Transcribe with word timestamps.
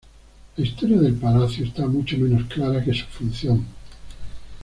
La 0.57 0.63
historia 0.65 0.97
del 0.99 1.13
palacio 1.13 1.63
está 1.63 1.85
mucho 1.85 2.17
menos 2.17 2.45
clara 2.47 2.83
que 2.83 2.91
su 2.91 3.05
función. 3.05 3.67